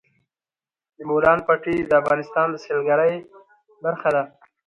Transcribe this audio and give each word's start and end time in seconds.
د 0.97 0.99
بولان 1.09 1.39
پټي 1.47 1.75
د 1.83 1.91
افغانستان 2.01 2.47
د 2.51 2.55
سیلګرۍ 2.63 3.15
برخه 3.83 4.09
ده. 4.15 4.23